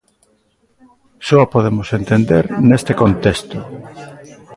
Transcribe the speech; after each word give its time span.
Só 1.27 1.37
a 1.43 1.51
podemos 1.53 1.87
entender 1.99 2.45
neste 2.69 2.93
contexto. 3.01 3.57